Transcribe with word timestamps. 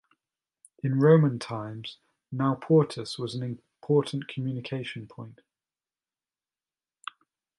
In 0.81 0.97
Roman 0.99 1.37
times, 1.37 1.99
Nauportus 2.33 3.19
was 3.19 3.35
an 3.35 3.43
important 3.43 4.27
communication 4.27 5.05
point. 5.05 5.41